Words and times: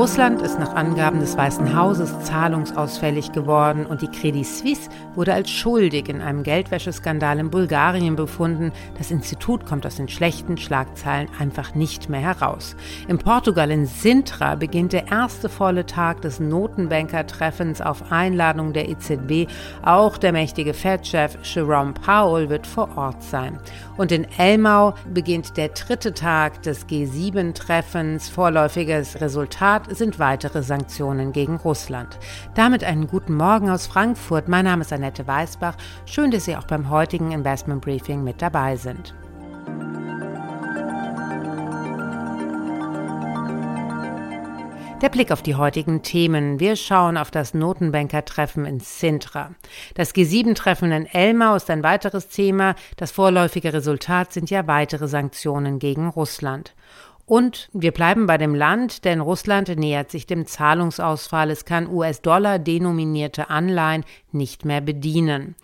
Russland 0.00 0.40
ist 0.40 0.58
nach 0.58 0.76
Angaben 0.76 1.20
des 1.20 1.36
Weißen 1.36 1.76
Hauses 1.76 2.18
zahlungsausfällig 2.20 3.32
geworden 3.32 3.84
und 3.84 4.00
die 4.00 4.08
Credit 4.08 4.46
Suisse 4.46 4.88
wurde 5.14 5.34
als 5.34 5.50
schuldig 5.50 6.08
in 6.08 6.22
einem 6.22 6.42
Geldwäscheskandal 6.42 7.38
in 7.38 7.50
Bulgarien 7.50 8.16
befunden. 8.16 8.72
Das 8.96 9.10
Institut 9.10 9.66
kommt 9.66 9.84
aus 9.84 9.96
den 9.96 10.08
schlechten 10.08 10.56
Schlagzeilen 10.56 11.28
einfach 11.38 11.74
nicht 11.74 12.08
mehr 12.08 12.20
heraus. 12.20 12.76
In 13.08 13.18
Portugal 13.18 13.70
in 13.70 13.84
Sintra 13.84 14.54
beginnt 14.54 14.94
der 14.94 15.08
erste 15.08 15.50
volle 15.50 15.84
Tag 15.84 16.22
des 16.22 16.40
Notenbanker-Treffens 16.40 17.82
auf 17.82 18.10
Einladung 18.10 18.72
der 18.72 18.88
EZB. 18.88 19.50
Auch 19.82 20.16
der 20.16 20.32
mächtige 20.32 20.72
Fed-Chef 20.72 21.36
Jerome 21.42 21.92
Powell 21.92 22.48
wird 22.48 22.66
vor 22.66 22.96
Ort 22.96 23.22
sein. 23.22 23.58
Und 23.98 24.12
in 24.12 24.26
Elmau 24.38 24.94
beginnt 25.12 25.58
der 25.58 25.68
dritte 25.68 26.14
Tag 26.14 26.62
des 26.62 26.86
G7-Treffens. 26.88 28.30
Vorläufiges 28.30 29.20
Resultat 29.20 29.29
sind 29.30 30.18
weitere 30.18 30.62
Sanktionen 30.62 31.32
gegen 31.32 31.56
Russland. 31.56 32.18
Damit 32.54 32.84
einen 32.84 33.06
guten 33.06 33.34
Morgen 33.34 33.70
aus 33.70 33.86
Frankfurt. 33.86 34.48
Mein 34.48 34.64
Name 34.64 34.82
ist 34.82 34.92
Annette 34.92 35.26
Weißbach. 35.26 35.76
Schön, 36.06 36.30
dass 36.30 36.44
Sie 36.44 36.56
auch 36.56 36.66
beim 36.66 36.90
heutigen 36.90 37.32
Investment 37.32 37.82
Briefing 37.82 38.22
mit 38.24 38.42
dabei 38.42 38.76
sind. 38.76 39.14
Der 45.00 45.08
Blick 45.08 45.32
auf 45.32 45.40
die 45.40 45.54
heutigen 45.54 46.02
Themen. 46.02 46.60
Wir 46.60 46.76
schauen 46.76 47.16
auf 47.16 47.30
das 47.30 47.54
Notenbanker-Treffen 47.54 48.66
in 48.66 48.80
Sintra. 48.80 49.52
Das 49.94 50.14
G7-Treffen 50.14 50.92
in 50.92 51.06
Elmau 51.06 51.54
ist 51.54 51.70
ein 51.70 51.82
weiteres 51.82 52.28
Thema. 52.28 52.74
Das 52.98 53.10
vorläufige 53.10 53.72
Resultat 53.72 54.34
sind 54.34 54.50
ja 54.50 54.66
weitere 54.66 55.08
Sanktionen 55.08 55.78
gegen 55.78 56.08
Russland. 56.08 56.74
Und 57.30 57.68
wir 57.72 57.92
bleiben 57.92 58.26
bei 58.26 58.38
dem 58.38 58.56
Land, 58.56 59.04
denn 59.04 59.20
Russland 59.20 59.68
nähert 59.78 60.10
sich 60.10 60.26
dem 60.26 60.46
Zahlungsausfall. 60.46 61.52
Es 61.52 61.64
kann 61.64 61.88
US-Dollar 61.88 62.58
denominierte 62.58 63.50
Anleihen 63.50 64.04
nicht 64.32 64.64
mehr 64.64 64.80
bedienen. 64.80 65.54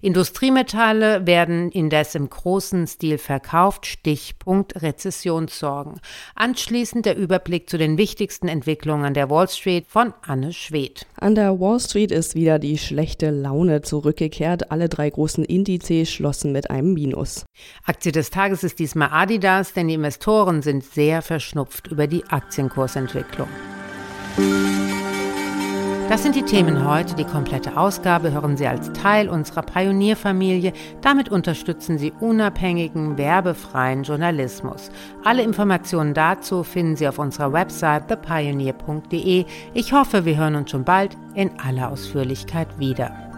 Industriemetalle 0.00 1.24
werden 1.24 1.70
indes 1.70 2.16
im 2.16 2.28
großen 2.28 2.88
Stil 2.88 3.18
verkauft. 3.18 3.86
Stichpunkt 3.86 4.82
Rezessionssorgen. 4.82 6.00
Anschließend 6.34 7.06
der 7.06 7.16
Überblick 7.16 7.70
zu 7.70 7.78
den 7.78 7.98
wichtigsten 7.98 8.48
Entwicklungen 8.48 9.04
an 9.04 9.14
der 9.14 9.30
Wall 9.30 9.48
Street 9.48 9.86
von 9.86 10.14
Anne 10.22 10.52
Schwedt. 10.52 11.06
An 11.20 11.36
der 11.36 11.60
Wall 11.60 11.78
Street 11.78 12.10
ist 12.10 12.34
wieder 12.34 12.58
die 12.58 12.78
schlechte 12.78 13.30
Laune 13.30 13.82
zurückgekehrt. 13.82 14.72
Alle 14.72 14.88
drei 14.88 15.08
großen 15.08 15.44
Indizes 15.44 16.10
schlossen 16.10 16.50
mit 16.50 16.68
einem 16.68 16.94
Minus. 16.94 17.44
Aktie 17.84 18.10
des 18.10 18.30
Tages 18.30 18.64
ist 18.64 18.80
diesmal 18.80 19.10
Adidas, 19.12 19.72
denn 19.72 19.86
die 19.86 19.94
Investoren 19.94 20.62
sind 20.62 20.82
sehr 20.82 21.11
sehr 21.12 21.20
verschnupft 21.20 21.88
über 21.88 22.06
die 22.06 22.24
Aktienkursentwicklung. 22.30 23.48
Das 26.08 26.22
sind 26.22 26.34
die 26.34 26.42
Themen 26.42 26.88
heute. 26.88 27.14
Die 27.16 27.24
komplette 27.24 27.76
Ausgabe 27.76 28.32
hören 28.32 28.56
Sie 28.56 28.66
als 28.66 28.90
Teil 28.94 29.28
unserer 29.28 29.60
Pionierfamilie. 29.60 30.72
Damit 31.02 31.28
unterstützen 31.28 31.98
Sie 31.98 32.12
unabhängigen, 32.18 33.18
werbefreien 33.18 34.04
Journalismus. 34.04 34.90
Alle 35.22 35.42
Informationen 35.42 36.14
dazu 36.14 36.64
finden 36.64 36.96
Sie 36.96 37.06
auf 37.06 37.18
unserer 37.18 37.52
Website 37.52 38.08
thepioneer.de. 38.08 39.44
Ich 39.74 39.92
hoffe, 39.92 40.24
wir 40.24 40.38
hören 40.38 40.54
uns 40.54 40.70
schon 40.70 40.84
bald 40.84 41.18
in 41.34 41.50
aller 41.60 41.90
Ausführlichkeit 41.90 42.68
wieder. 42.78 43.31